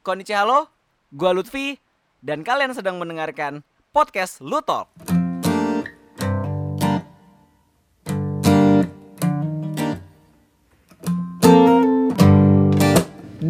[0.00, 0.58] Konnichiwa halo,
[1.12, 1.76] gua Lutfi
[2.24, 3.60] dan kalian sedang mendengarkan
[3.92, 4.88] podcast Lutalk.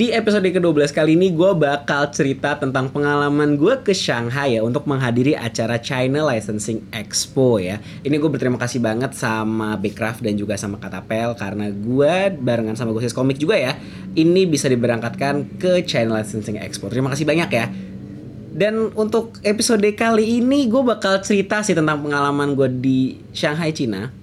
[0.01, 4.89] Di episode ke-12 kali ini gue bakal cerita tentang pengalaman gue ke Shanghai ya untuk
[4.89, 7.77] menghadiri acara China Licensing Expo ya.
[8.01, 12.97] Ini gue berterima kasih banget sama Backcraft dan juga sama Katapel karena gue barengan sama
[12.97, 13.77] Gosis Komik juga ya.
[14.17, 16.89] Ini bisa diberangkatkan ke China Licensing Expo.
[16.89, 17.69] Terima kasih banyak ya.
[18.57, 24.20] Dan untuk episode kali ini gue bakal cerita sih tentang pengalaman gue di Shanghai, Cina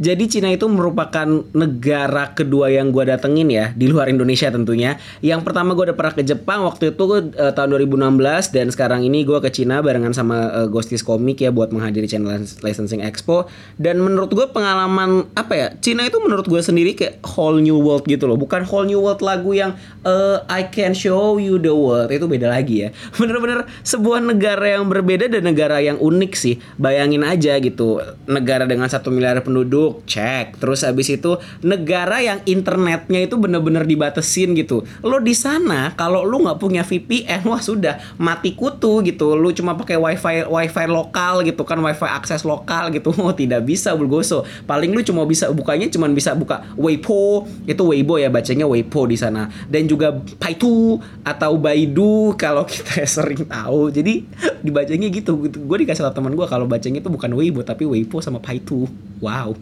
[0.00, 4.96] jadi Cina itu merupakan negara kedua yang gue datengin ya di luar Indonesia tentunya.
[5.20, 9.28] Yang pertama gue udah pernah ke Jepang waktu itu uh, tahun 2016 dan sekarang ini
[9.28, 13.44] gue ke Cina barengan sama uh, Ghostis Comic ya buat menghadiri China Licensing Expo.
[13.76, 18.08] Dan menurut gue pengalaman apa ya Cina itu menurut gue sendiri kayak whole new world
[18.08, 18.40] gitu loh.
[18.40, 19.76] Bukan whole new world lagu yang
[20.08, 22.96] uh, I can show you the world itu beda lagi ya.
[23.20, 26.56] Bener-bener sebuah negara yang berbeda dan negara yang unik sih.
[26.80, 33.20] Bayangin aja gitu negara dengan satu miliar penduduk cek terus habis itu negara yang internetnya
[33.24, 34.86] itu bener-bener dibatesin gitu.
[35.02, 39.34] Lo di sana kalau lu nggak punya VPN wah sudah mati kutu gitu.
[39.34, 43.12] Lu cuma pakai wifi wifi lokal gitu kan wifi akses lokal gitu.
[43.20, 44.48] Oh tidak bisa bulgoso.
[44.64, 47.44] Paling lu cuma bisa bukanya cuma bisa buka Weibo.
[47.68, 49.52] Itu Weibo ya bacanya Weibo di sana.
[49.68, 53.92] Dan juga Paitu atau Baidu kalau kita sering tahu.
[53.92, 54.24] Jadi
[54.64, 55.36] dibacanya gitu.
[55.46, 58.88] Gue dikasih tau teman gue kalau bacanya itu bukan Weibo tapi Weibo sama Paitu
[59.20, 59.52] wow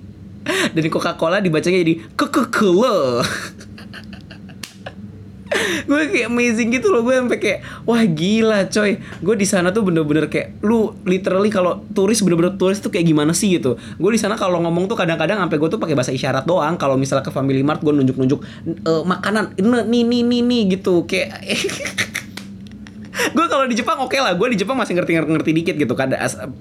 [0.48, 3.22] dan Coca-Cola dibacanya jadi Coca-Cola.
[5.88, 9.00] Gue kayak amazing gitu loh gue sampai kayak wah gila coy.
[9.24, 13.32] Gue di sana tuh bener-bener kayak lu literally kalau turis bener-bener turis tuh kayak gimana
[13.32, 13.80] sih gitu.
[13.96, 16.76] Gue di sana kalau ngomong tuh kadang-kadang sampai gue tuh pakai bahasa isyarat doang.
[16.76, 18.40] Kalau misalnya ke Family Mart gue nunjuk-nunjuk
[18.84, 19.56] e, makanan
[19.88, 21.08] nih nih nih nih gitu.
[21.08, 21.40] Kayak
[23.36, 25.94] gue kalau di Jepang oke okay lah gue di Jepang masih ngerti ngerti dikit gitu
[25.98, 26.12] kan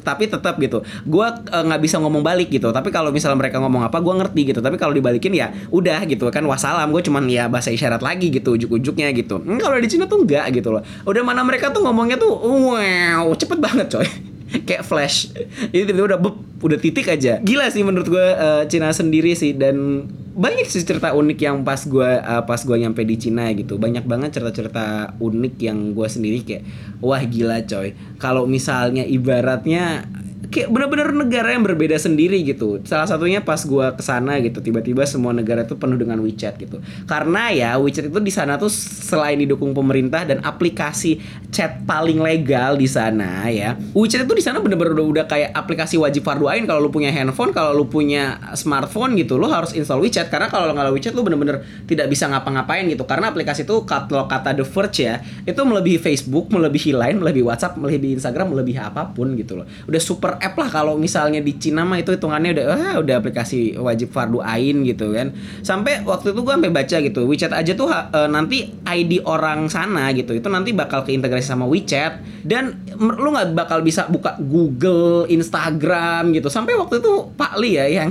[0.04, 0.84] tapi tetap gitu.
[1.06, 2.70] Gue uh, nggak bisa ngomong balik gitu.
[2.70, 4.60] Tapi kalau misalnya mereka ngomong apa gue ngerti gitu.
[4.60, 6.90] Tapi kalau dibalikin ya udah gitu kan wassalam.
[6.90, 9.40] Gue cuman ya bahasa isyarat lagi gitu ujuk-ujuknya gitu.
[9.42, 10.82] Hmm, kalau di Cina tuh enggak gitu loh.
[11.06, 14.08] Udah mana mereka tuh ngomongnya tuh wow cepet banget coy.
[14.68, 15.32] Kayak flash.
[15.76, 17.44] Ini tiba-tiba udah bup, udah titik aja.
[17.44, 19.52] Gila sih menurut gue uh, Cina sendiri sih.
[19.52, 20.08] Dan
[20.38, 23.82] banyak sih cerita unik yang pas gue uh, pas gue nyampe di Cina gitu.
[23.82, 26.64] Banyak banget cerita-cerita unik yang gue sendiri kayak
[27.02, 27.98] wah gila coy.
[28.22, 30.06] Kalau misalnya ibaratnya
[30.50, 32.82] kayak bener-bener negara yang berbeda sendiri gitu.
[32.84, 36.82] Salah satunya pas gua ke sana gitu, tiba-tiba semua negara itu penuh dengan WeChat gitu.
[37.06, 41.20] Karena ya WeChat itu di sana tuh selain didukung pemerintah dan aplikasi
[41.52, 43.76] chat paling legal di sana ya.
[43.94, 47.52] WeChat itu di sana bener-bener udah, udah kayak aplikasi wajib fardu kalau lu punya handphone,
[47.52, 51.62] kalau lu punya smartphone gitu, lu harus install WeChat karena kalau nggak WeChat lu bener-bener
[51.86, 53.04] tidak bisa ngapa-ngapain gitu.
[53.04, 57.76] Karena aplikasi itu kalau kata The Verge ya, itu melebihi Facebook, melebihi Line, melebihi WhatsApp,
[57.76, 59.68] melebihi Instagram, melebihi apa pun gitu loh.
[59.86, 63.76] Udah super app lah kalau misalnya di Cina mah itu hitungannya udah ah, udah aplikasi
[63.78, 65.34] wajib fardu ain gitu kan.
[65.62, 70.10] Sampai waktu itu gue sampai baca gitu, WeChat aja tuh uh, nanti ID orang sana
[70.16, 70.34] gitu.
[70.38, 76.48] Itu nanti bakal keintegrasi sama WeChat dan lu nggak bakal bisa buka Google, Instagram gitu.
[76.48, 78.10] Sampai waktu itu Pak Li ya yang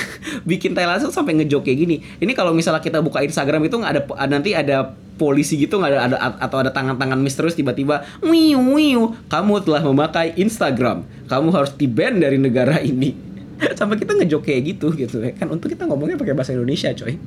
[0.50, 1.96] bikin Thailand sampai ngejok kayak gini.
[2.20, 6.00] Ini kalau misalnya kita buka Instagram itu nggak ada nanti ada polisi gitu nggak ada,
[6.06, 11.02] ada atau ada tangan-tangan misterius tiba-tiba wiu wiu kamu telah memakai Instagram.
[11.26, 13.12] Kamu harus di ban dari negara ini.
[13.78, 15.34] Sampai kita ngejok kayak gitu gitu ya.
[15.34, 17.18] Kan untuk kita ngomongnya pakai bahasa Indonesia coy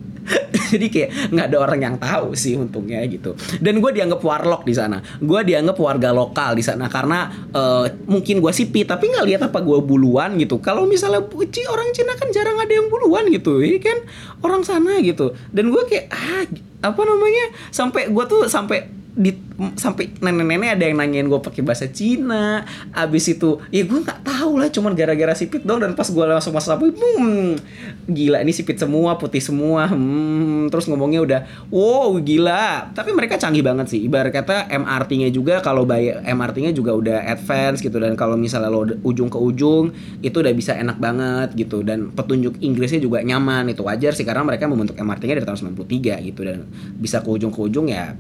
[0.72, 3.36] jadi kayak nggak ada orang yang tahu sih untungnya gitu.
[3.60, 5.04] Dan gue dianggap warlock di sana.
[5.20, 9.60] Gue dianggap warga lokal di sana karena uh, mungkin gue sipit tapi nggak lihat apa
[9.60, 10.64] gue buluan gitu.
[10.64, 13.60] Kalau misalnya Ci orang Cina kan jarang ada yang buluan gitu.
[13.60, 14.08] Ya kan?
[14.40, 15.36] Orang sana gitu.
[15.52, 16.44] Dan gue kayak ah
[16.82, 17.52] apa namanya?
[17.70, 19.36] Sampai gue tuh sampai di
[19.76, 22.64] sampai nenek-nenek ada yang nanyain gue pakai bahasa Cina
[22.96, 26.56] abis itu ya gue nggak tahu lah cuman gara-gara sipit dong dan pas gue langsung
[26.56, 27.60] masuk sapu hmm,
[28.08, 32.94] gila ini sipit semua putih semua hmm, terus ngomongnya udah wow gila.
[32.96, 37.84] Tapi mereka canggih banget sih ibarat kata MRT-nya juga kalau bayar MRT-nya juga udah advance
[37.84, 39.92] gitu dan kalau misalnya lo ujung ke ujung
[40.24, 44.48] itu udah bisa enak banget gitu dan petunjuk Inggrisnya juga nyaman itu wajar sih karena
[44.48, 46.64] mereka membentuk MRT-nya dari tahun 93 gitu dan
[46.96, 48.16] bisa ke ujung ke ujung ya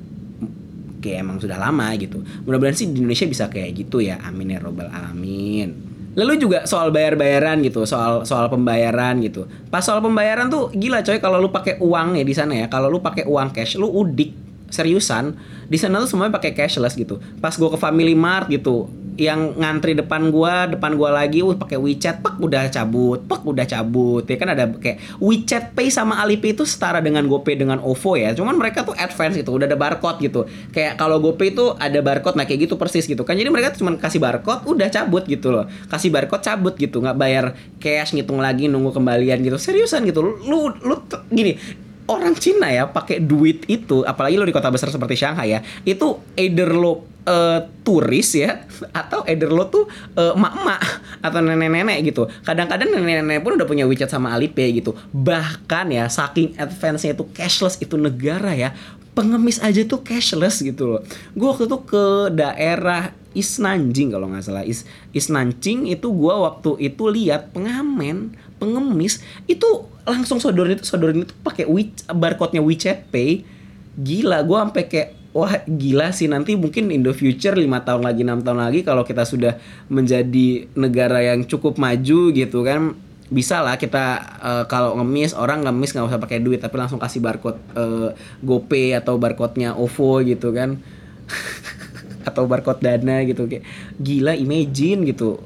[1.01, 4.59] kayak emang sudah lama gitu mudah-mudahan sih di Indonesia bisa kayak gitu ya amin ya
[4.61, 9.47] robbal alamin Lalu juga soal bayar-bayaran gitu, soal soal pembayaran gitu.
[9.71, 12.65] Pas soal pembayaran tuh gila coy kalau lu pakai uang ya di sana ya.
[12.67, 14.35] Kalau lu pakai uang cash, lu udik
[14.67, 15.31] seriusan.
[15.71, 17.23] Di sana tuh semuanya pakai cashless gitu.
[17.39, 21.75] Pas gue ke Family Mart gitu, yang ngantri depan gua, depan gua lagi, uh pakai
[21.75, 24.23] WeChat, pak udah cabut, pak udah cabut.
[24.23, 28.31] Ya kan ada kayak WeChat Pay sama Alipay itu setara dengan GoPay dengan OVO ya.
[28.31, 30.47] Cuman mereka tuh advance gitu, udah ada barcode gitu.
[30.71, 33.35] Kayak kalau GoPay itu ada barcode nah kayak gitu persis gitu kan.
[33.35, 35.67] Jadi mereka cuma kasih barcode udah cabut gitu loh.
[35.91, 37.45] Kasih barcode cabut gitu, nggak bayar
[37.83, 39.59] cash ngitung lagi nunggu kembalian gitu.
[39.59, 40.23] Seriusan gitu.
[40.23, 40.95] Lu lu
[41.27, 41.59] gini,
[42.07, 46.19] orang Cina ya pakai duit itu apalagi lo di kota besar seperti Shanghai ya itu
[46.35, 49.85] either lo eh, turis ya atau either lo tuh
[50.17, 50.81] eh, emak-emak
[51.21, 52.25] atau nenek-nenek gitu.
[52.45, 54.97] Kadang-kadang nenek-nenek pun udah punya WeChat sama Alipay gitu.
[55.13, 58.73] Bahkan ya saking advance-nya itu cashless itu negara ya
[59.11, 61.01] pengemis aja tuh cashless gitu loh.
[61.35, 64.63] Gue waktu itu ke daerah Isnanjing kalau nggak salah.
[64.67, 64.83] Is
[65.15, 71.67] Isnanjing itu gue waktu itu lihat pengamen pengemis itu langsung sodorin itu sodorin itu pakai
[72.11, 73.47] barcode-nya WeChat Pay.
[73.95, 78.21] Gila gue sampai kayak wah gila sih nanti mungkin in the future lima tahun lagi
[78.27, 79.55] enam tahun lagi kalau kita sudah
[79.87, 82.95] menjadi negara yang cukup maju gitu kan
[83.31, 87.23] bisa lah kita eh, kalau ngemis orang ngemis nggak usah pakai duit tapi langsung kasih
[87.23, 88.11] barcode eh,
[88.43, 90.75] GoPay atau barcode-nya OVO gitu kan.
[92.27, 93.65] Atau barcode dana gitu kayak
[93.97, 95.39] gila imagine gitu.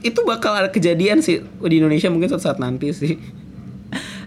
[0.00, 3.18] Itu bakal ada kejadian sih di Indonesia mungkin suatu saat nanti sih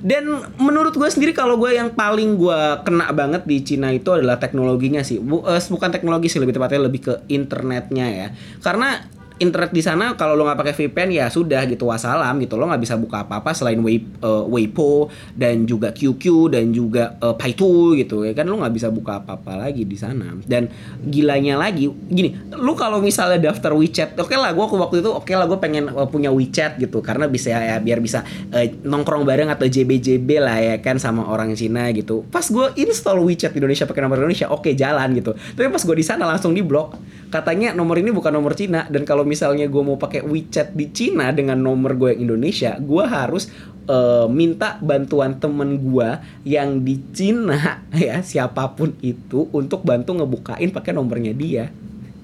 [0.05, 4.37] dan menurut gue sendiri kalau gue yang paling gue kena banget di Cina itu adalah
[4.37, 5.17] teknologinya sih.
[5.17, 8.27] Eh, bukan teknologi sih lebih tepatnya lebih ke internetnya ya.
[8.61, 9.01] Karena
[9.37, 12.55] internet di sana kalau lo nggak pakai VPN ya sudah gitu wassalam gitu.
[12.55, 17.19] Lo nggak bisa buka apa apa selain Wei, eh, Weibo dan juga QQ dan juga
[17.19, 18.47] eh, Paitu gitu ya kan?
[18.47, 20.31] Lo nggak bisa buka apa apa lagi di sana.
[20.47, 20.71] Dan
[21.03, 25.45] gilanya lagi gini lo kalau misalnya daftar WeChat oke lah gue waktu itu oke lah
[25.45, 28.23] gue pengen eh, punya WeChat gitu karena bisa ya biar bisa
[28.55, 32.23] eh, nongkrong bareng atau JB-JB lah ya kan sama orang Cina gitu.
[32.31, 35.35] Pas gue install WeChat di Indonesia pakai nomor Indonesia oke jalan gitu.
[35.35, 36.95] Tapi pas gue di sana langsung di blok
[37.35, 38.87] katanya nomor ini bukan nomor Cina.
[38.87, 43.03] Dan kalau misalnya gue mau pakai WeChat di Cina dengan nomor gue yang Indonesia gue
[43.03, 43.51] harus
[43.91, 46.09] eh, minta bantuan temen gue
[46.47, 51.67] yang di Cina ya siapa pun itu untuk bantu ngebukain pakai nomornya dia.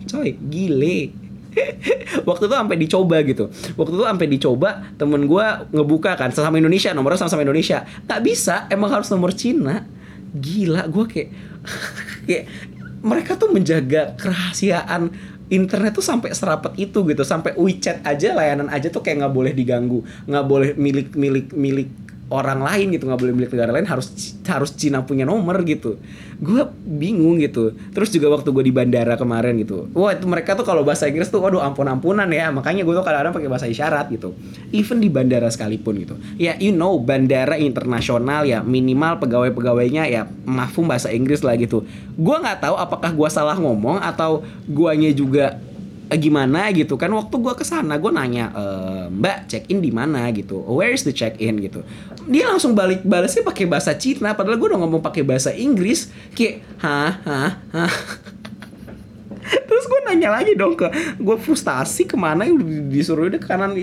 [0.08, 1.12] Coy gile.
[2.28, 3.52] Waktu itu sampai dicoba gitu.
[3.75, 7.84] Waktu itu sampai dicoba temen gue ngebuka kan sama Indonesia nomornya sama sama Indonesia.
[8.08, 9.84] Tak bisa emang harus nomor Cina.
[10.31, 11.30] Gila gue kayak
[12.24, 12.46] kayak
[13.01, 15.09] mereka tuh menjaga kerahasiaan
[15.51, 17.24] internet tuh sampai serapat itu gitu.
[17.27, 20.00] Sampai WeChat aja layanan aja tuh kayak nggak boleh diganggu.
[20.25, 21.89] Nggak boleh milik milik milik
[22.31, 24.07] orang lain gitu nggak boleh milik negara lain harus
[24.48, 26.00] harus Cina punya nomor gitu.
[26.39, 27.75] Gue bingung gitu.
[27.92, 31.28] Terus juga waktu gue di bandara kemarin gitu wah itu mereka tuh kalau bahasa Inggris
[31.28, 32.50] tuh waduh ampun ampunan ya.
[32.50, 34.31] Makanya gue tuh kadang-kadang pakai bahasa isyarat gitu.
[34.72, 36.16] Even di bandara sekalipun gitu.
[36.39, 41.84] Ya you know bandara internasional ya minimal pegawai pegawainya ya mafhum bahasa Inggris lah gitu.
[42.16, 45.60] Gue nggak tahu apakah gue salah ngomong atau guanya juga
[46.12, 46.68] eh, gimana?
[46.75, 47.08] gitu kan.
[47.08, 50.28] Waktu gua ke sana gue nanya "Eh, mbak check in di mana?
[50.36, 50.60] gitu.
[50.68, 51.88] Where is the check in gitu.
[52.28, 56.12] Dia langsung balik balasnya pakai bahasa Cina padahal gue udah ngomong pakai bahasa Inggris.
[56.36, 57.12] Kayak hah?
[57.24, 57.52] Hah?
[57.72, 57.92] Hah?
[59.68, 60.86] Terus gue nanya lagi dong ke
[61.18, 63.74] gue frustasi ke mana udah disuruh udah ke kanan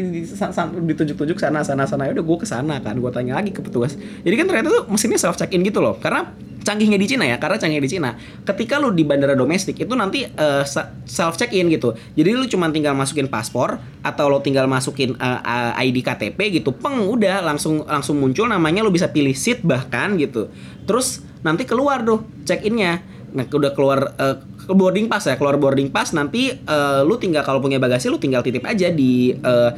[0.87, 2.07] ditunjuk-tunjuk sana sana sana.
[2.07, 3.97] Ya udah gue ke sana kan gue tanya lagi ke petugas.
[3.97, 5.99] Jadi kan ternyata tuh mesinnya self check in gitu loh.
[5.99, 6.31] Karena
[6.69, 8.11] canggihnya di Cina ya karena canggihnya di Cina.
[8.45, 10.65] Ketika lu di bandara domestik itu nanti eh,
[11.09, 11.97] self check in gitu.
[12.13, 16.77] Jadi lu cuma tinggal masukin paspor atau lo tinggal masukin eh, eh, ID KTP gitu
[16.77, 20.53] peng udah langsung langsung muncul namanya lu bisa pilih seat bahkan gitu.
[20.85, 24.17] Terus nanti keluar tuh check innya nah udah keluar
[24.57, 28.21] ke boarding pass ya keluar boarding pass nanti eh, lu tinggal kalau punya bagasi lu
[28.21, 29.71] tinggal titip aja di eh,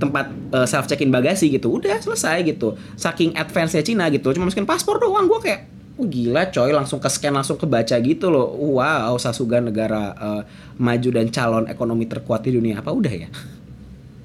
[0.00, 0.32] tempat
[0.64, 1.76] self check in bagasi gitu.
[1.76, 2.72] Udah selesai gitu.
[2.96, 5.28] Saking advance nya Cina gitu cuma masukin paspor doang.
[5.28, 10.16] Gue kayak Oh gila coy langsung ke scan langsung kebaca gitu loh Wow Sasuga negara
[10.16, 10.42] eh,
[10.80, 13.28] maju dan calon ekonomi terkuat di dunia Apa udah ya?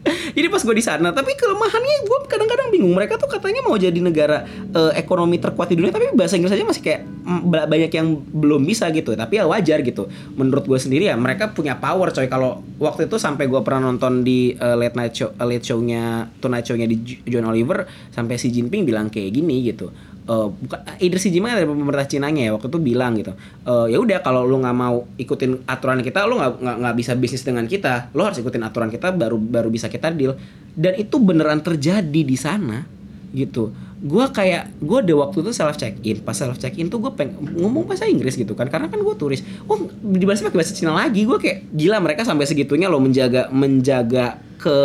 [0.38, 2.94] Jadi pas gue di sana, tapi kelemahannya gue kadang-kadang bingung.
[2.94, 6.62] Mereka tuh katanya mau jadi negara eh, ekonomi terkuat di dunia, tapi bahasa Inggris aja
[6.62, 9.18] masih kayak mm, ba- banyak yang belum bisa gitu.
[9.18, 10.06] Tapi ya wajar gitu.
[10.38, 12.30] Menurut gue sendiri ya, mereka punya power coy.
[12.30, 16.30] Kalau waktu itu sampai gue pernah nonton di eh, late night show, eh, late show-nya,
[16.38, 19.90] tonight show-nya di John Oliver, sampai si Jinping bilang kayak gini gitu.
[20.26, 24.02] Eh, bukan either si Jinping dari pemerintah Cinanya ya waktu itu bilang gitu Eh, ya
[24.02, 28.10] udah kalau lu nggak mau ikutin aturan kita lu nggak nggak bisa bisnis dengan kita.
[28.18, 30.34] Lu harus ikutin aturan kita baru baru bisa kita deal.
[30.74, 32.90] Dan itu beneran terjadi di sana
[33.38, 33.70] gitu.
[34.02, 37.14] Gua kayak gua ada waktu itu self check in pas self check in tuh gue
[37.14, 39.46] peng ngomong bahasa Inggris gitu kan karena kan gue turis.
[39.70, 44.42] Oh dibalasnya pakai bahasa Cina lagi gue kayak gila mereka sampai segitunya loh menjaga menjaga
[44.58, 44.78] ke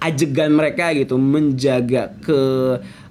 [0.00, 2.40] ajegan mereka gitu menjaga ke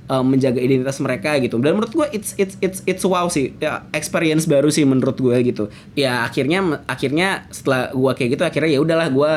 [0.08, 1.60] uh, menjaga identitas mereka gitu.
[1.60, 3.54] Dan menurut gue it's it's it's it's wow sih.
[3.60, 5.70] Ya, experience baru sih menurut gue gitu.
[5.94, 9.34] Ya akhirnya akhirnya setelah gue kayak gitu akhirnya ya udahlah gue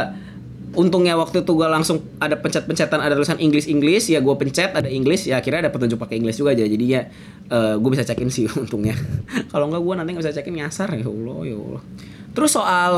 [0.71, 4.87] untungnya waktu itu gue langsung ada pencet-pencetan ada tulisan Inggris Inggris ya gue pencet ada
[4.87, 6.65] Inggris ya akhirnya ada petunjuk pakai Inggris juga aja.
[6.65, 7.11] Jadi ya
[7.51, 8.95] uh, gue bisa cekin sih untungnya.
[9.51, 10.89] Kalau nggak gue nanti nggak bisa cekin nyasar.
[10.95, 11.83] Ya Allah ya Allah.
[12.31, 12.95] Terus soal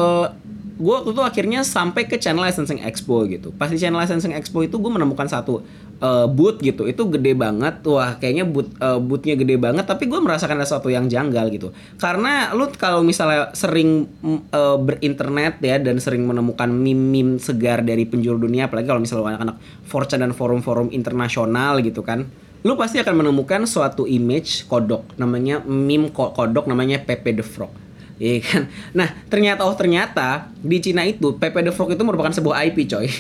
[0.83, 3.55] gue waktu itu akhirnya sampai ke Channel Licensing Expo gitu.
[3.55, 5.63] Pas di Channel Licensing Expo itu gue menemukan satu
[6.03, 6.91] uh, booth gitu.
[6.91, 7.87] Itu gede banget.
[7.87, 9.87] Wah, kayaknya booth uh, boothnya gede banget.
[9.87, 11.71] Tapi gue merasakan ada sesuatu yang janggal gitu.
[12.03, 14.11] Karena lu kalau misalnya sering
[14.51, 19.57] uh, berinternet ya dan sering menemukan meme-meme segar dari penjuru dunia, apalagi kalau misalnya anak-anak
[19.87, 22.27] fortune dan forum-forum internasional gitu kan
[22.63, 27.82] lu pasti akan menemukan suatu image kodok namanya meme kodok namanya Pepe the Frog
[28.23, 28.63] Iya kan?
[28.95, 33.11] Nah, ternyata oh ternyata di Cina itu Pepe the Frog itu merupakan sebuah IP, coy.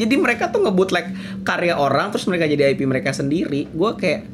[0.00, 1.10] jadi mereka tuh like
[1.46, 3.70] karya orang terus mereka jadi IP mereka sendiri.
[3.70, 4.26] Gue kayak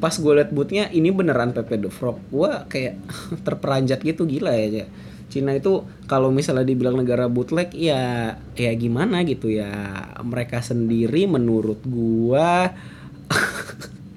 [0.00, 2.16] pas gue liat bootnya ini beneran Pepe the Frog.
[2.32, 2.96] Gue kayak
[3.46, 4.88] terperanjat gitu gila ya.
[5.28, 9.68] Cina itu kalau misalnya dibilang negara bootleg ya ya gimana gitu ya
[10.22, 12.70] mereka sendiri menurut gua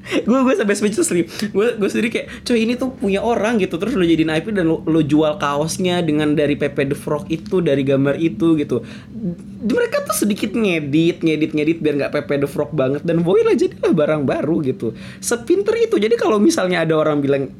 [0.09, 3.77] gue gue sampai speechless nih gue gue sendiri kayak coy ini tuh punya orang gitu.
[3.77, 7.61] Terus lo jadiin IP dan lo, lo jual kaosnya dengan dari Pepe the Frog itu
[7.61, 8.81] dari gambar itu gitu.
[9.59, 13.93] Mereka tuh sedikit ngedit ngedit ngedit biar nggak Pepe the Frog banget dan voila jadilah
[13.93, 14.97] barang baru gitu.
[15.21, 15.95] Sepinter itu.
[16.01, 17.53] Jadi kalau misalnya ada orang bilang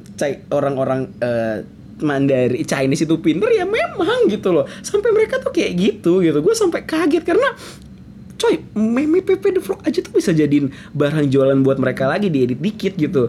[0.50, 1.58] orang-orang uh,
[2.00, 4.64] Mandari Chinese itu pinter ya memang gitu loh.
[4.80, 6.40] Sampai mereka tuh kayak gitu gitu.
[6.40, 7.52] Gue sampai kaget karena
[8.40, 12.56] coy meme Pepe the Frog aja tuh bisa jadiin barang jualan buat mereka lagi diedit
[12.56, 13.28] dikit gitu.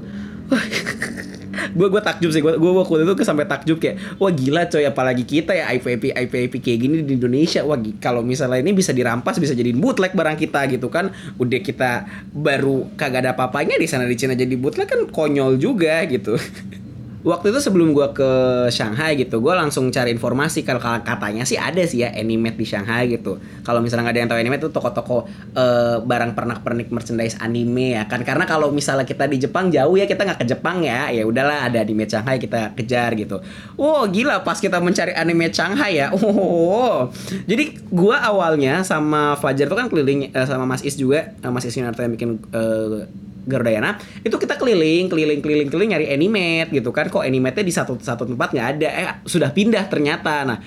[1.75, 5.27] Gue gue takjub sih gue gue waktu itu sampai takjub kayak wah gila coy apalagi
[5.27, 7.61] kita ya IPP IPP kayak gini di Indonesia.
[7.67, 11.11] Wah kalau misalnya ini bisa dirampas bisa jadiin bootleg barang kita gitu kan.
[11.35, 16.07] Udah kita baru kagak ada apa-apanya di sana di Cina jadi bootleg kan konyol juga
[16.07, 16.39] gitu
[17.21, 18.31] waktu itu sebelum gue ke
[18.73, 20.65] Shanghai gitu gue langsung cari informasi.
[20.65, 23.37] Kalau katanya sih ada sih ya animate di Shanghai gitu.
[23.61, 25.17] Kalau misalnya nggak ada yang tahu animate itu toko-toko
[25.57, 28.25] uh, barang pernak-pernik merchandise anime ya kan.
[28.25, 31.13] Karena kalau misalnya kita di Jepang jauh ya kita nggak ke Jepang ya.
[31.13, 33.39] Ya udahlah ada anime Shanghai kita kejar gitu.
[33.77, 36.09] Wow gila pas kita mencari anime Shanghai ya.
[36.21, 37.11] Oh
[37.45, 41.67] jadi gue awalnya sama Fajar tuh kan keliling uh, sama Mas Is juga uh, Mas
[41.67, 43.05] Is Yunarto yang bikin uh,
[43.47, 47.09] Gardayana itu kita keliling keliling keliling keliling nyari animate gitu kan.
[47.09, 48.87] Kok animate di satu satu tempat nggak ada?
[48.89, 50.45] Eh sudah pindah ternyata.
[50.45, 50.59] Nah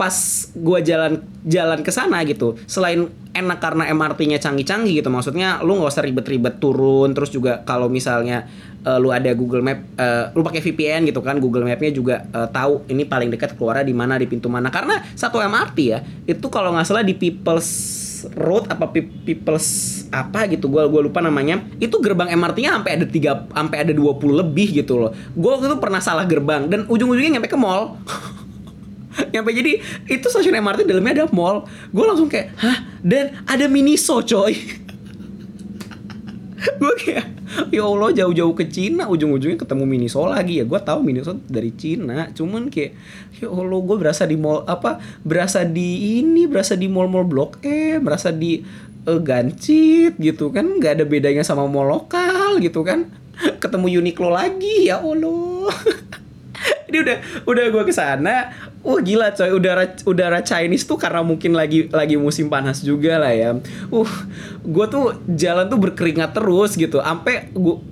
[0.00, 0.16] pas
[0.56, 5.92] gua jalan jalan ke sana gitu selain enak karena MRT-nya canggih-canggih gitu maksudnya lu nggak
[5.92, 8.48] usah ribet-ribet turun terus juga kalau misalnya
[8.84, 12.48] uh, lu ada Google Map uh, lu pakai VPN gitu kan Google Map-nya juga uh,
[12.48, 14.72] tahu ini paling dekat keluarnya di mana di pintu mana.
[14.72, 17.68] Karena satu MRT ya itu kalau nggak salah di People's
[18.34, 21.62] Road apa People's apa gitu gue gue lupa namanya.
[21.78, 25.10] Itu gerbang MRT-nya sampai ada tiga sampai ada 20 lebih gitu loh.
[25.32, 27.96] Gue waktu itu pernah salah gerbang dan ujung-ujungnya nyampe ke mall.
[29.34, 31.66] Nyampe jadi itu stasiun MRT dalamnya ada mall.
[31.90, 32.78] Gue langsung kayak hah?
[33.02, 34.54] Dan ada Miniso coy
[36.80, 37.26] gue kayak
[37.72, 39.08] ya Allah jauh-jauh ke Cina.
[39.08, 40.60] Ujung-ujungnya ketemu Miniso lagi.
[40.60, 42.28] Ya gue tahu Miniso dari Cina.
[42.36, 42.92] Cuman kayak
[43.40, 47.96] ya Allah gue berasa di mall apa berasa di ini berasa di mall-mall blok E
[47.96, 48.60] berasa di
[49.08, 50.68] uh, Gancit gitu kan.
[50.68, 53.08] Nggak ada bedanya sama mall lokal gitu kan.
[53.62, 55.72] Ketemu Uniqlo lagi ya Allah.
[56.90, 58.50] Ini udah udah gue ke sana
[58.80, 63.28] Wah gila coy udara udara Chinese tuh karena mungkin lagi lagi musim panas juga lah
[63.28, 63.52] ya.
[63.92, 64.08] Uh,
[64.64, 66.96] gue tuh jalan tuh berkeringat terus gitu.
[66.96, 67.84] Ampe gua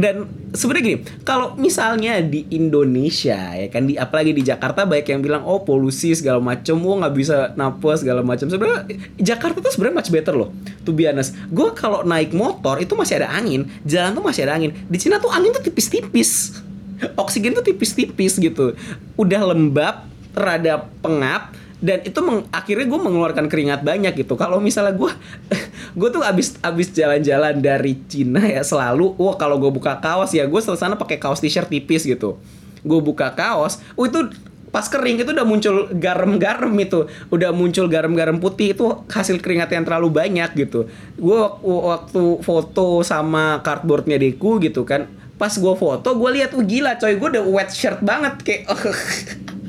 [0.00, 5.20] dan sebenarnya gini, kalau misalnya di Indonesia ya kan di apalagi di Jakarta banyak yang
[5.20, 8.48] bilang oh polusi segala macem, wah nggak bisa napas segala macam.
[8.48, 8.88] Sebenarnya
[9.20, 10.56] Jakarta tuh sebenarnya much better loh.
[10.88, 14.56] To be honest, gue kalau naik motor itu masih ada angin, jalan tuh masih ada
[14.56, 14.72] angin.
[14.88, 16.56] Di Cina tuh angin tuh tipis-tipis
[17.16, 18.76] oksigen tuh tipis-tipis gitu
[19.16, 24.36] udah lembab rada pengap dan itu meng, akhirnya gue mengeluarkan keringat banyak gitu.
[24.36, 25.08] Kalau misalnya gue
[25.98, 30.44] gue tuh abis abis jalan-jalan dari Cina ya selalu wah kalau gue buka kaos ya
[30.44, 32.36] gue sana pakai kaos t-shirt tipis gitu.
[32.84, 34.28] Gue buka kaos oh itu
[34.70, 37.08] pas kering itu udah muncul garam-garam itu.
[37.32, 40.84] Udah muncul garam-garam putih itu hasil keringat yang terlalu banyak gitu.
[41.16, 45.08] Gue waktu foto sama cardboardnya Deku gitu kan
[45.40, 48.68] pas gue foto gue lihat oh gila coy gue udah wet shirt banget kayak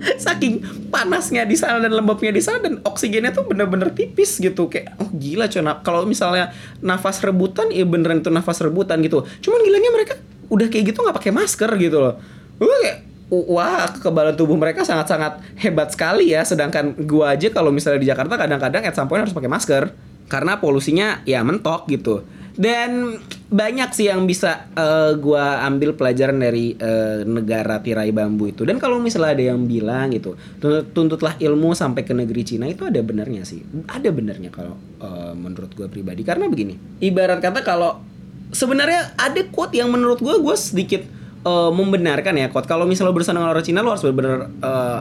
[0.24, 4.70] saking panasnya di sana dan lembabnya di sana dan oksigennya tuh bener-bener tipis gitu.
[4.70, 9.26] Kayak oh gila cuy nah, kalau misalnya nafas rebutan ya beneran itu nafas rebutan gitu.
[9.44, 10.14] Cuman gilanya mereka
[10.48, 12.14] udah kayak gitu nggak pakai masker gitu loh.
[12.58, 16.42] Gue kayak wah kekebalan tubuh mereka sangat-sangat hebat sekali ya.
[16.46, 19.82] Sedangkan gue aja kalau misalnya di Jakarta kadang-kadang at some point harus pakai masker.
[20.28, 23.14] Karena polusinya ya mentok gitu Dan
[23.48, 28.66] banyak sih yang bisa eh, gua ambil pelajaran dari eh, negara tirai bambu itu.
[28.66, 32.82] Dan kalau misalnya ada yang bilang gitu, "Tuntut- tuntutlah ilmu sampai ke negeri Cina itu
[32.82, 33.62] ada benernya sih.
[33.86, 36.26] Ada benernya kalau eh, menurut gua pribadi.
[36.26, 38.02] Karena begini, ibarat kata kalau
[38.50, 41.06] sebenarnya ada quote yang menurut gua gua sedikit
[41.46, 42.66] eh, membenarkan ya quote.
[42.66, 45.00] Kalau misalnya berurusan dengan orang Cina lo harus benar-benar eh,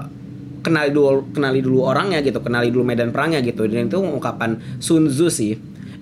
[0.61, 3.65] kenali dulu kenali dulu orangnya gitu, kenali dulu medan perangnya gitu.
[3.65, 5.57] Dan itu ungkapan Sun Tzu sih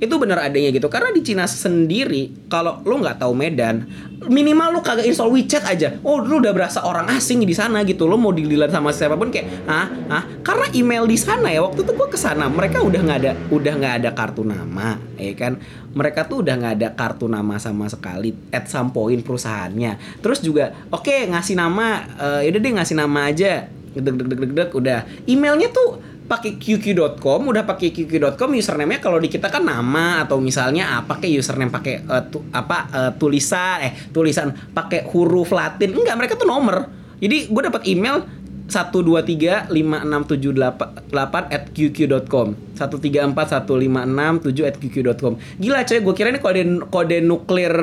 [0.05, 0.87] itu benar adanya gitu.
[0.87, 3.85] Karena di Cina sendiri kalau lu nggak tahu Medan
[4.25, 5.97] minimal lu kagak install WeChat aja.
[6.01, 8.05] Oh lu udah berasa orang asing di sana gitu.
[8.05, 11.85] Lu mau dilihat sama siapa pun kayak ah ah karena email di sana ya waktu
[11.85, 15.57] itu gua ke sana mereka udah nggak ada udah nggak ada kartu nama ya kan?
[15.95, 20.21] Mereka tuh udah nggak ada kartu nama sama sekali at some point perusahaannya.
[20.21, 23.67] Terus juga oke ngasih nama eh yaudah deh ngasih nama aja.
[23.95, 25.07] Deg deg deg deg deg udah.
[25.23, 30.97] Emailnya tuh pakai qq.com udah pakai qq.com username-nya kalau di kita kan nama atau misalnya
[30.97, 36.17] apa kayak username pakai eh, tu- apa eh, tulisan eh tulisan pakai huruf Latin enggak
[36.17, 36.89] mereka tuh nomor.
[37.21, 38.25] Jadi gue dapat email
[38.65, 47.73] 123 5678 at qq.com 134 at qq.com gila coy gue kira ini kode kode nuklir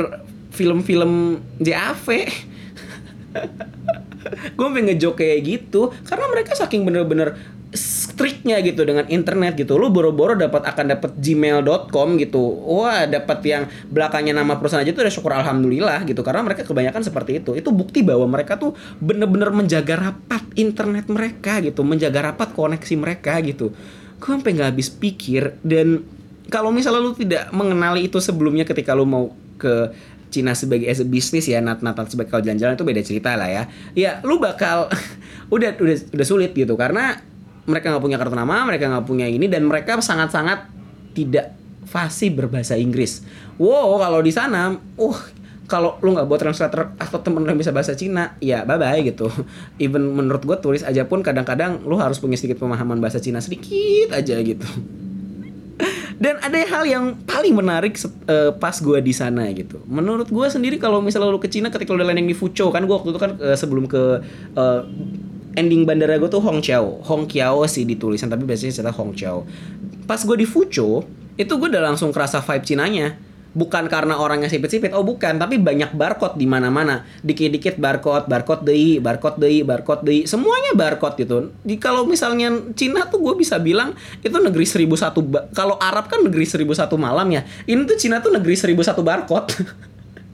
[0.50, 2.06] film-film JAV
[4.58, 7.38] gue pengen ngejok kayak gitu karena mereka saking bener-bener
[7.72, 9.80] strictnya gitu dengan internet gitu.
[9.80, 12.42] Lu boro-boro dapat akan dapat gmail.com gitu.
[12.68, 16.20] Wah dapat yang belakangnya nama perusahaan aja tuh udah syukur alhamdulillah gitu.
[16.20, 17.56] Karena mereka kebanyakan seperti itu.
[17.56, 21.80] Itu bukti bahwa mereka tuh bener-bener menjaga rapat internet mereka gitu.
[21.80, 23.72] Menjaga rapat koneksi mereka gitu.
[24.20, 25.56] Gue sampai nggak habis pikir.
[25.64, 26.04] Dan
[26.52, 29.88] kalau misalnya lu tidak mengenali itu sebelumnya ketika lu mau ke
[30.32, 33.48] Cina sebagai as a business ya nat natal sebagai kalau jalan-jalan itu beda cerita lah
[33.48, 33.62] ya.
[33.96, 34.88] Ya lu bakal
[35.54, 36.76] udah udah udah sulit gitu.
[36.76, 37.31] Karena
[37.66, 40.66] mereka nggak punya kartu nama mereka nggak punya ini dan mereka sangat-sangat
[41.14, 41.54] tidak
[41.86, 43.22] fasih berbahasa Inggris.
[43.60, 45.18] Wow kalau di sana uh
[45.70, 49.00] kalau lu nggak buat translator atau temen lu yang bisa bahasa Cina ya bye bye
[49.00, 49.30] gitu.
[49.84, 54.12] Even menurut gue tulis aja pun kadang-kadang lu harus punya sedikit pemahaman bahasa Cina sedikit
[54.12, 54.66] aja gitu.
[56.22, 59.82] Dan ada hal yang paling menarik eh, pas gue di sana gitu.
[59.90, 62.86] Menurut gue sendiri kalau misalnya lu ke Cina ketika lu udah landing di Fuzhou kan
[62.86, 64.22] gue waktu itu kan eh, sebelum ke
[64.54, 64.80] eh,
[65.54, 69.44] ending bandara gue tuh Hongqiao, Hongqiao sih ditulisan tapi biasanya cerita Hongqiao.
[70.08, 71.04] Pas gue di Fuzhou
[71.36, 73.08] itu gue udah langsung kerasa vibe Cinanya.
[73.52, 77.04] Bukan karena orangnya sipit-sipit, oh bukan, tapi banyak barcode di mana-mana.
[77.20, 81.52] Dikit-dikit barcode, barcode deui, barcode deui, barcode deui, semuanya barcode gitu.
[81.60, 83.92] Di kalau misalnya Cina tuh gue bisa bilang
[84.24, 87.44] itu negeri 1001 ba- kalau Arab kan negeri 1001 malam ya.
[87.68, 88.72] Ini tuh Cina tuh negeri 1001
[89.04, 89.52] barcode.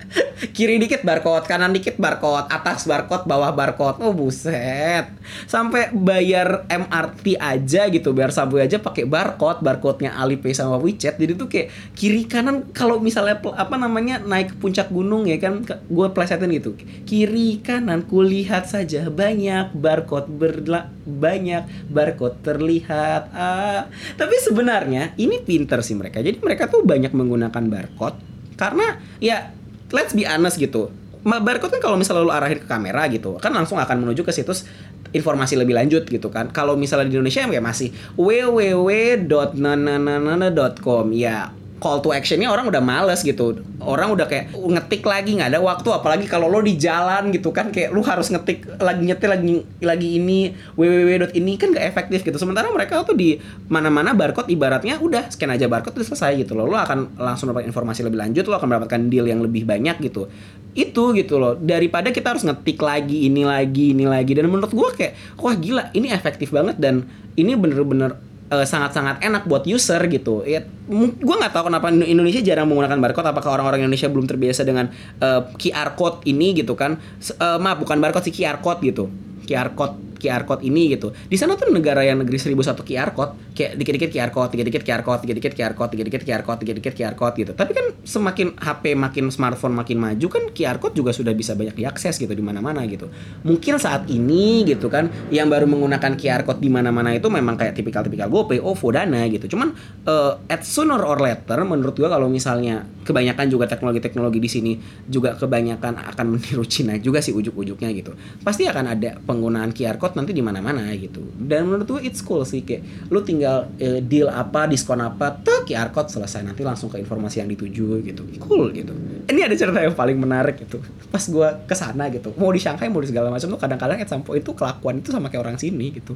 [0.57, 4.01] Kiri dikit barcode, kanan dikit barcode, atas barcode, bawah barcode.
[4.01, 5.11] Oh buset.
[5.45, 11.21] Sampai bayar MRT aja gitu, bayar subway aja pakai barcode, barcode-nya Alipay sama WeChat.
[11.21, 15.63] Jadi tuh kayak kiri kanan kalau misalnya apa namanya naik ke puncak gunung ya kan
[15.65, 16.75] gue plesetin gitu.
[17.05, 23.33] Kiri kanan kulihat saja banyak barcode berla banyak barcode terlihat.
[23.33, 26.25] Ah, tapi sebenarnya ini pinter sih mereka.
[26.25, 29.55] Jadi mereka tuh banyak menggunakan barcode karena ya
[29.93, 30.91] let's be honest gitu.
[31.27, 34.65] Barcode kan kalau misalnya lu arahin ke kamera gitu, kan langsung akan menuju ke situs
[35.13, 36.49] informasi lebih lanjut gitu kan.
[36.55, 43.63] Kalau misalnya di Indonesia ya masih www.nananana.com ya call to actionnya orang udah males gitu.
[43.79, 45.89] Orang udah kayak ngetik lagi nggak ada waktu.
[45.95, 50.09] Apalagi kalau lo di jalan gitu kan kayak lu harus ngetik lagi nyetir lagi lagi
[50.19, 51.31] ini www.
[51.39, 52.37] ini kan gak efektif gitu.
[52.37, 53.39] Sementara mereka tuh di
[53.71, 56.67] mana-mana barcode ibaratnya udah scan aja barcode udah selesai gitu loh.
[56.67, 60.27] Lo akan langsung dapat informasi lebih lanjut lo akan mendapatkan deal yang lebih banyak gitu.
[60.75, 61.55] Itu gitu loh.
[61.57, 64.35] Daripada kita harus ngetik lagi ini lagi ini lagi.
[64.35, 67.07] Dan menurut gua kayak wah gila ini efektif banget dan
[67.39, 70.45] ini bener-bener eh, sangat-sangat enak buat user gitu.
[70.45, 73.29] Ya, gue nggak tahu kenapa Indonesia jarang menggunakan barcode.
[73.29, 74.89] Apakah orang-orang Indonesia belum terbiasa dengan
[75.21, 76.97] eh, QR code ini gitu kan?
[77.21, 79.07] Eh, maaf, bukan barcode sih QR code gitu.
[79.49, 81.15] QR code QR code ini gitu.
[81.15, 85.03] Di sana tuh negara yang negeri 1001 QR code, kayak dikit-dikit QR code, dikit-dikit QR
[85.07, 87.53] code, dikit-dikit QR code, dikit-dikit QR code, dikit-dikit QR code gitu.
[87.55, 91.75] Tapi kan semakin HP makin smartphone makin maju kan QR code juga sudah bisa banyak
[91.79, 93.07] diakses gitu di mana-mana gitu.
[93.47, 97.77] Mungkin saat ini gitu kan yang baru menggunakan QR code di mana-mana itu memang kayak
[97.77, 99.55] tipikal-tipikal GoPay, OVO, Dana gitu.
[99.55, 99.73] Cuman
[100.05, 104.73] eh, at sooner or later menurut gua kalau misalnya kebanyakan juga teknologi-teknologi di sini
[105.09, 108.13] juga kebanyakan akan meniru Cina juga sih ujuk-ujuknya gitu.
[108.45, 111.25] Pasti akan ada penggunaan QR code nanti di mana-mana gitu.
[111.37, 115.67] Dan menurut gua it's cool sih kayak lu tinggal eh, deal apa, diskon apa, tuh
[115.69, 118.23] QR code selesai nanti langsung ke informasi yang dituju gitu.
[118.45, 118.93] Cool gitu.
[119.29, 120.79] Ini ada cerita yang paling menarik gitu.
[121.13, 124.09] Pas gua ke sana gitu, mau di Shanghai mau di segala macam tuh kadang-kadang at
[124.09, 126.15] some itu kelakuan itu sama kayak orang sini gitu.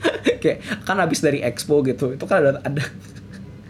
[0.42, 2.84] kayak kan habis dari expo gitu, itu kan ada ada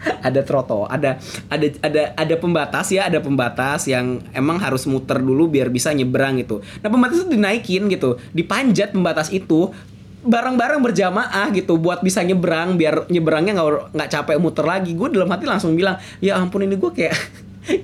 [0.01, 1.21] ada troto, ada
[1.53, 6.41] ada ada ada pembatas ya, ada pembatas yang emang harus muter dulu biar bisa nyebrang
[6.41, 6.65] gitu.
[6.81, 9.69] Nah pembatas itu dinaikin gitu, dipanjat pembatas itu
[10.21, 14.93] bareng-bareng berjamaah gitu buat bisa nyebrang biar nyebrangnya nggak nggak capek muter lagi.
[14.93, 17.17] Gue dalam hati langsung bilang ya ampun ini gue kayak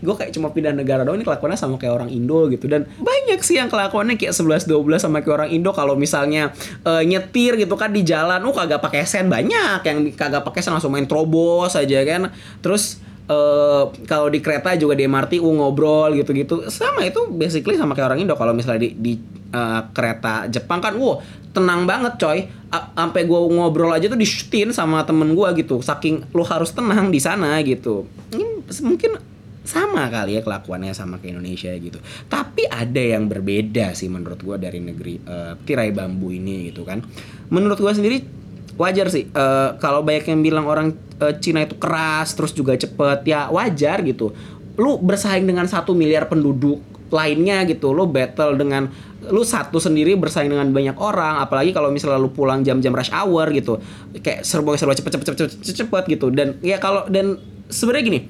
[0.05, 2.66] gue kayak cuma pindah negara doang ini kelakuannya sama kayak orang Indo gitu.
[2.66, 5.70] Dan banyak sih yang kelakuannya kayak 11 12 sama kayak orang Indo.
[5.70, 9.31] Kalau misalnya eh, nyetir gitu kan di jalan oh kagak pakai sen.
[9.31, 12.31] Banyak yang kagak pakai sen langsung main terobos aja kan.
[12.61, 16.70] Terus eh kalau di kereta juga di MRT uh, ngobrol gitu-gitu.
[16.70, 18.38] Sama itu basically sama kayak orang Indo.
[18.38, 19.12] Kalau misalnya di, di
[19.51, 21.18] eh, kereta Jepang kan wow
[21.51, 22.38] tenang banget coy.
[22.70, 25.81] Sampai gue ngobrol aja tuh disutin sama temen gue gitu.
[25.81, 28.05] Saking lu harus tenang di sana gitu.
[28.68, 29.36] Mungkin
[29.67, 31.99] sama kali ya kelakuannya sama ke Indonesia gitu.
[32.31, 37.03] Tapi ada yang berbeda sih menurut gua dari negeri eh, tirai bambu ini gitu kan.
[37.51, 38.23] Menurut gua sendiri
[38.79, 43.27] wajar sih eh, kalau banyak yang bilang orang eh, Cina itu keras terus juga cepet
[43.27, 44.31] ya wajar gitu.
[44.79, 48.91] Lu bersaing dengan satu miliar penduduk lainnya gitu lu battle dengan
[49.31, 53.51] lu satu sendiri bersaing dengan banyak orang apalagi kalau misalnya lu pulang jam-jam rush hour
[53.55, 53.79] gitu
[54.23, 57.39] kayak serba-serba cepet cepet cepet cepet cepet gitu dan ya kalau dan
[57.71, 58.21] sebenarnya gini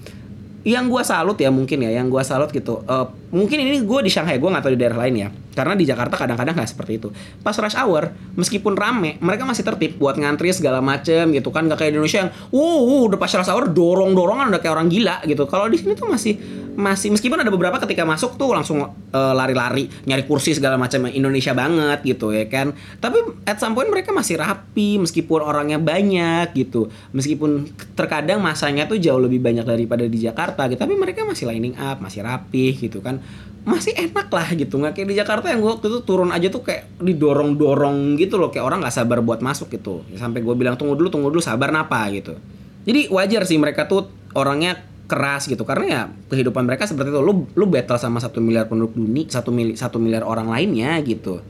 [0.67, 4.11] yang gua salut ya mungkin ya yang gua salut gitu Eh, mungkin ini gue di
[4.11, 5.29] Shanghai gue nggak tahu di daerah lain ya.
[5.57, 7.09] Karena di Jakarta kadang-kadang nggak seperti itu.
[7.43, 11.67] Pas rush hour meskipun rame mereka masih tertib buat ngantri segala macem gitu kan.
[11.67, 14.75] Nggak kayak di Indonesia yang wow wow, udah pas rush hour dorong dorongan udah kayak
[14.79, 15.45] orang gila gitu.
[15.51, 16.39] Kalau di sini tuh masih
[16.77, 21.57] masih meskipun ada beberapa ketika masuk tuh langsung eh, lari-lari nyari kursi segala macam Indonesia
[21.57, 22.77] banget gitu ya kan.
[23.01, 26.93] Tapi at some point mereka masih rapi meskipun orangnya banyak gitu.
[27.17, 30.79] Meskipun terkadang masanya tuh jauh lebih banyak daripada di Jakarta gitu.
[30.79, 33.19] Tapi mereka masih lining up masih rapih gitu kan.
[33.67, 34.79] Masih enak lah gitu.
[34.79, 38.39] Nggak kayak di Jakarta yang gue waktu itu turun aja tuh kayak didorong dorong gitu
[38.39, 38.53] loh.
[38.53, 40.07] Kayak orang nggak sabar buat masuk gitu.
[40.15, 42.07] Sampai gue bilang tunggu dulu tunggu dulu sabar napa?
[42.15, 42.39] gitu.
[42.87, 44.07] Jadi wajar sih mereka tuh
[44.39, 48.67] orangnya keras gitu karena ya kehidupan mereka seperti itu lu lu battle sama satu miliar
[48.67, 51.41] penduduk dunia satu mili satu miliar orang lainnya gitu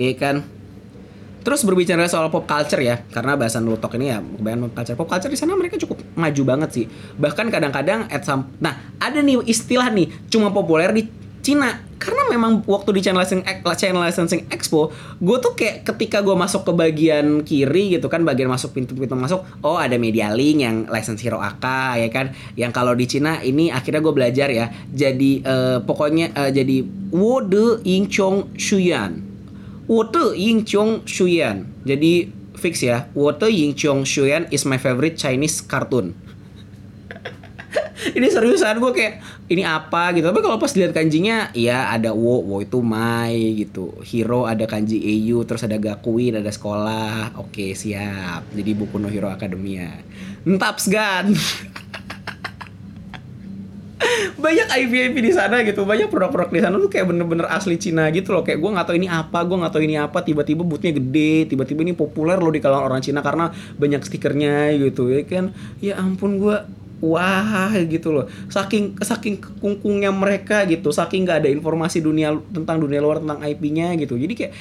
[0.00, 0.40] iya kan
[1.42, 4.94] Terus berbicara soal pop culture ya, karena bahasan Lutok ini ya kebanyakan pop culture.
[4.94, 6.84] Pop culture di sana mereka cukup maju banget sih.
[7.18, 11.02] Bahkan kadang-kadang at some Nah, ada nih istilah nih cuma populer di
[11.42, 11.82] Cina.
[12.02, 13.46] Karena memang waktu di channel licensing
[13.78, 14.90] channel licensing expo
[15.22, 19.46] gue tuh kayak ketika gue masuk ke bagian kiri gitu kan bagian masuk pintu-pintu masuk
[19.62, 21.66] oh ada media link yang license hero AK
[22.02, 22.34] ya kan?
[22.58, 24.70] Yang kalau di Cina ini akhirnya gue belajar ya.
[24.90, 26.82] Jadi uh, pokoknya uh, jadi
[27.14, 29.22] wode ying chong shuyan
[29.86, 33.10] wode ying chong shuyan jadi fix ya.
[33.18, 36.14] Wode ying chong shuyan is my favorite Chinese cartoon.
[38.18, 39.14] ini seriusan gue kayak
[39.48, 40.10] ini apa?
[40.16, 40.26] gitu.
[40.28, 43.94] Tapi kalau pas lihat kanjinya ya ada wo wo itu mai gitu.
[44.02, 47.38] Hero ada kanji EU terus ada gakuin ada sekolah.
[47.38, 48.48] Oke siap.
[48.52, 49.90] Jadi buku no hero academia.
[50.42, 51.30] Entaps gan.
[54.42, 55.86] Banyak IP IP di sana gitu.
[55.86, 58.42] Banyak produk-produk di sana tuh kayak bener-bener asli Cina gitu loh.
[58.42, 60.18] Kayak gue nggak tahu ini apa gue nggak tahu ini apa.
[60.26, 65.06] Tiba-tiba bootnya gede tiba-tiba ini populer loh di kalangan orang Cina karena banyak stikernya gitu
[65.14, 65.54] ya kan.
[65.78, 68.30] Ya ampun gue wah gitu loh.
[68.46, 73.98] Saking saking kungkungnya mereka gitu saking nggak ada informasi dunia tentang dunia luar tentang IP-nya
[73.98, 74.14] gitu.
[74.14, 74.52] Jadi kayak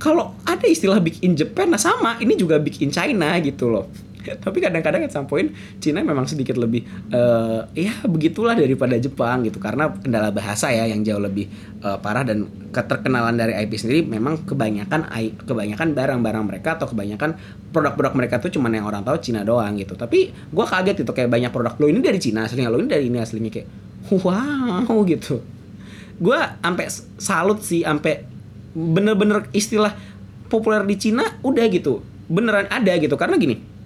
[0.00, 4.09] kalau ada istilah big in Japan nah sama ini juga big in China gitu loh
[4.38, 5.50] tapi kadang-kadang at some point
[5.82, 9.58] Cina memang sedikit lebih eh, ya begitulah daripada Jepang gitu.
[9.58, 11.48] Karena kendala bahasa ya yang jauh lebih
[11.82, 15.10] eh, parah dan keterkenalan dari IP sendiri memang kebanyakan
[15.42, 17.34] kebanyakan barang-barang mereka atau kebanyakan
[17.74, 19.98] produk-produk mereka tuh cuman yang orang tahu Cina doang gitu.
[19.98, 23.10] Tapi gua kaget gitu kayak banyak produk lo ini dari Cina aslinya lo ini dari
[23.10, 23.68] ini aslinya kayak
[24.22, 25.42] wow gitu.
[26.20, 26.86] Gua sampai
[27.18, 28.22] salut sih sampai
[28.70, 29.96] bener-bener istilah
[30.46, 32.04] populer di Cina udah gitu.
[32.30, 33.18] Beneran ada gitu.
[33.18, 33.79] Karena gini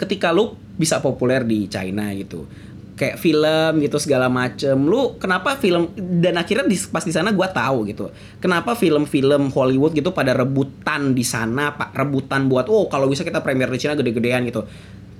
[0.00, 2.48] ketika lu bisa populer di China gitu.
[2.96, 4.76] Kayak film gitu segala macem.
[4.84, 8.08] Lu kenapa film dan akhirnya di, pas di sana gua tahu gitu.
[8.40, 11.96] Kenapa film-film Hollywood gitu pada rebutan di sana pak?
[11.96, 14.64] Rebutan buat oh kalau bisa kita premier di Cina gede-gedean gitu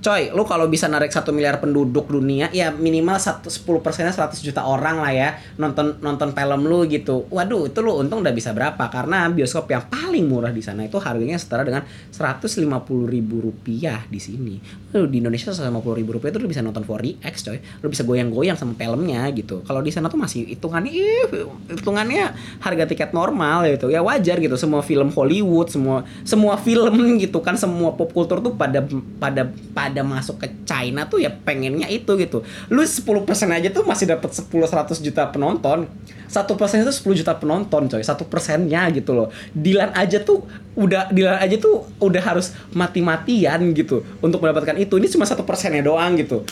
[0.01, 4.41] coy lu kalau bisa narik satu miliar penduduk dunia ya minimal satu sepuluh persennya 100
[4.41, 5.29] juta orang lah ya
[5.61, 7.29] nonton nonton film lu gitu.
[7.29, 8.81] Waduh itu lu untung udah bisa berapa?
[8.89, 12.65] Karena bioskop yang paling murah di sana itu harganya setara dengan 150
[13.05, 14.55] ribu rupiah di sini.
[14.97, 17.57] Lu di Indonesia 150 ribu rupiah itu lu bisa nonton 4DX coy.
[17.85, 19.61] Lu bisa goyang-goyang sama filmnya gitu.
[19.61, 21.29] Kalau di sana tuh masih hitungannya
[21.77, 23.93] hitungannya harga tiket normal gitu.
[23.93, 28.57] Ya wajar gitu semua film Hollywood semua semua film gitu kan semua pop culture tuh
[28.57, 28.81] pada
[29.21, 29.45] pada
[29.77, 32.47] pada ada masuk ke China tuh ya pengennya itu gitu.
[32.71, 33.11] Lu 10%
[33.51, 35.91] aja tuh masih dapat 10 100 juta penonton.
[36.31, 37.99] Satu persen itu 10 juta penonton coy.
[37.99, 39.27] Satu persennya gitu loh.
[39.51, 40.47] Dilan aja tuh
[40.79, 44.95] udah Dilan aja tuh udah harus mati-matian gitu untuk mendapatkan itu.
[44.95, 46.47] Ini cuma satu persennya doang gitu.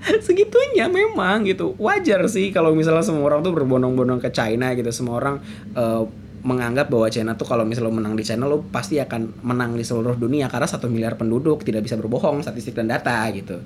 [0.26, 5.20] segitunya memang gitu wajar sih kalau misalnya semua orang tuh berbondong-bondong ke China gitu semua
[5.20, 5.36] orang
[5.76, 6.08] uh,
[6.40, 9.84] menganggap bahwa China tuh kalau misalnya lo menang di China lo pasti akan menang di
[9.84, 13.60] seluruh dunia karena satu miliar penduduk tidak bisa berbohong statistik dan data gitu.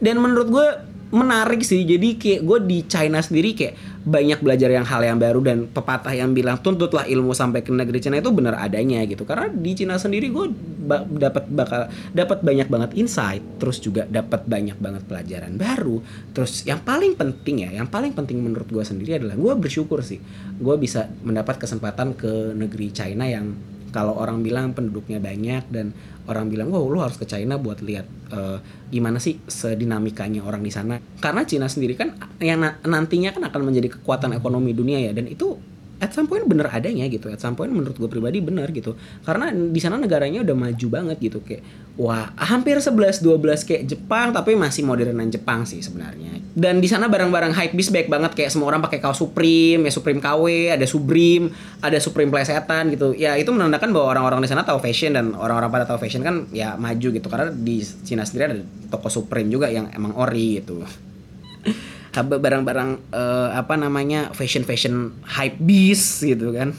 [0.00, 0.66] Dan menurut gue
[1.14, 5.40] menarik sih jadi kayak gue di China sendiri kayak banyak belajar yang hal yang baru
[5.40, 9.24] dan pepatah yang bilang tuntutlah ilmu sampai ke negeri Cina itu benar adanya gitu.
[9.24, 10.52] Karena di Cina sendiri gue
[10.84, 16.04] ba dapat bakal dapat banyak banget insight terus juga dapat banyak banget pelajaran baru.
[16.36, 20.20] Terus yang paling penting ya yang paling penting menurut gue sendiri adalah gue bersyukur sih
[20.60, 23.56] gue bisa mendapat kesempatan ke negeri China yang
[23.94, 28.06] kalau orang bilang penduduknya banyak dan orang bilang wow lu harus ke China buat lihat
[28.32, 28.58] uh,
[28.88, 30.96] gimana sih sedinamikanya orang di sana.
[31.20, 35.28] Karena Cina sendiri kan yang na nantinya kan akan menjadi kekuatan ekonomi dunia ya dan
[35.28, 37.30] itu at some point bener adanya gitu.
[37.30, 38.98] At some point menurut gue pribadi bener gitu.
[39.22, 41.62] Karena di sana negaranya udah maju banget gitu kayak
[41.94, 46.42] wah hampir 11 12 kayak Jepang tapi masih modernan Jepang sih sebenarnya.
[46.54, 49.92] Dan di sana barang-barang hype beast baik banget kayak semua orang pakai kaos Supreme ya
[49.94, 53.14] Supreme KW ada Supreme ada Supreme plesetan gitu.
[53.14, 56.50] Ya itu menandakan bahwa orang-orang di sana tahu fashion dan orang-orang pada tahu fashion kan
[56.50, 57.26] ya maju gitu.
[57.30, 58.56] Karena di Cina sendiri ada
[58.90, 60.82] toko Supreme juga yang emang ori gitu
[62.22, 66.70] barang-barang uh, apa namanya fashion fashion hype beast gitu kan.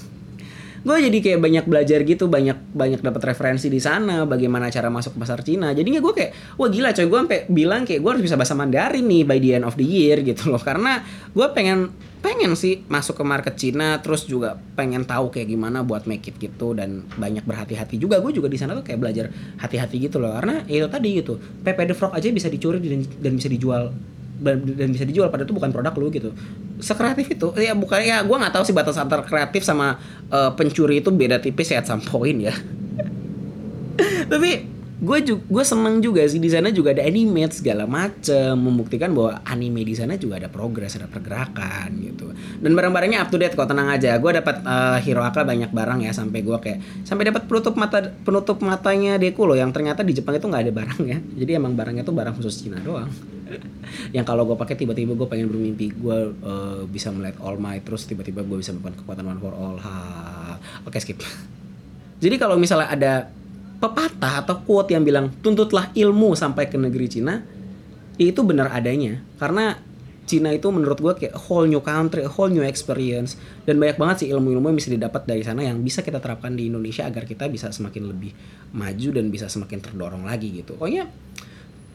[0.85, 5.17] Gue jadi kayak banyak belajar gitu banyak banyak dapat referensi di sana bagaimana cara masuk
[5.17, 5.73] ke pasar Cina.
[5.73, 9.01] Jadinya gue kayak wah gila coy gue sampai bilang kayak gue harus bisa bahasa Mandarin
[9.01, 10.61] nih by the end of the year gitu loh.
[10.61, 11.01] Karena
[11.33, 11.89] gue pengen
[12.21, 16.37] pengen sih masuk ke market Cina terus juga pengen tahu kayak gimana buat make it
[16.37, 18.21] gitu dan banyak berhati-hati juga.
[18.21, 20.37] Gue juga di sana tuh kayak belajar hati-hati gitu loh.
[20.37, 22.77] Karena ya itu tadi gitu Pepe the Frog aja bisa dicuri
[23.17, 23.89] dan bisa dijual
[24.41, 26.35] dan bisa dijual pada itu bukan produk lu gitu.
[26.83, 29.95] Sekreatif itu ya bukan ya gue nggak tahu sih batas antar kreatif sama
[30.27, 32.53] uh, pencuri itu beda tipis ya at some point ya.
[34.31, 34.74] Tapi
[35.05, 39.37] gue juga gue seneng juga sih di sana juga ada anime segala macem membuktikan bahwa
[39.45, 42.33] anime di sana juga ada progres ada pergerakan gitu.
[42.33, 44.17] Dan barang-barangnya up to date kok tenang aja.
[44.17, 48.57] Gue dapat uh, Hiroaka banyak barang ya sampai gue kayak sampai dapat penutup mata penutup
[48.65, 52.15] matanya Deku loh yang ternyata di Jepang itu nggak ada barangnya jadi emang barangnya tuh
[52.17, 53.11] barang khusus Cina doang.
[54.15, 58.09] Yang kalau gue pakai tiba-tiba gue pengen bermimpi gue uh, bisa melihat All Might terus
[58.09, 59.77] tiba-tiba gue bisa melakukan kekuatan One for All.
[59.77, 59.93] Ha.
[60.89, 61.21] Oke skip.
[62.23, 63.13] Jadi kalau misalnya ada
[63.85, 67.41] pepatah atau quote yang bilang tuntutlah ilmu sampai ke negeri Cina
[68.17, 69.77] itu benar adanya karena
[70.25, 73.37] Cina itu menurut gue kayak whole new country, whole new experience
[73.69, 76.65] dan banyak banget sih ilmu-ilmu yang bisa didapat dari sana yang bisa kita terapkan di
[76.65, 78.33] Indonesia agar kita bisa semakin lebih
[78.73, 80.73] maju dan bisa semakin terdorong lagi gitu.
[80.81, 81.05] Pokoknya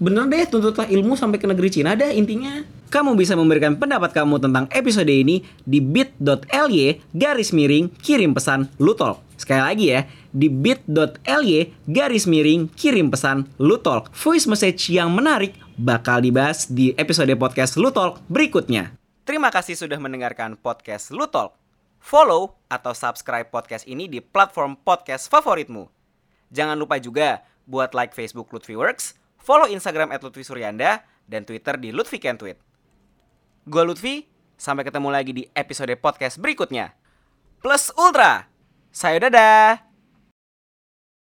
[0.01, 2.63] bener deh tuntutlah ilmu sampai ke negeri Cina deh intinya.
[2.91, 9.30] Kamu bisa memberikan pendapat kamu tentang episode ini di bit.ly garis miring kirim pesan Lutol.
[9.41, 10.05] Sekali lagi ya,
[10.37, 14.13] di bit.ly garis miring kirim pesan Lutalk.
[14.13, 18.93] Voice message yang menarik bakal dibahas di episode podcast Lutalk berikutnya.
[19.25, 21.57] Terima kasih sudah mendengarkan podcast Lutalk.
[22.05, 25.89] Follow atau subscribe podcast ini di platform podcast favoritmu.
[26.53, 31.81] Jangan lupa juga buat like Facebook Lutfi Works, follow Instagram at Lutfi Suryanda, dan Twitter
[31.81, 32.61] di Lutfi Can Tweet.
[33.65, 34.29] Gue Lutfi,
[34.61, 36.93] sampai ketemu lagi di episode podcast berikutnya.
[37.65, 38.50] Plus Ultra!
[38.91, 39.90] Saya dadah!